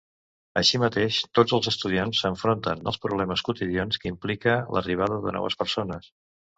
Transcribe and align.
Així 0.61 0.79
mateix, 0.83 1.17
tots 1.39 1.55
els 1.57 1.69
estudiants 1.73 2.23
s'enfronten 2.25 2.83
als 2.95 2.99
problemes 3.05 3.47
quotidians 3.51 4.03
que 4.03 4.13
implica 4.17 4.59
l'arribada 4.77 5.25
de 5.29 5.41
noves 5.41 5.65
persones. 5.65 6.15